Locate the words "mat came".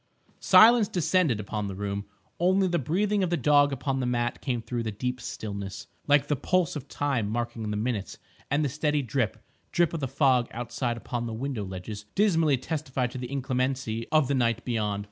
4.07-4.59